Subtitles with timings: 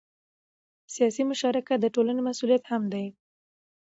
[0.93, 3.05] سیاسي مشارکت د ټولنې مسؤلیت هم دی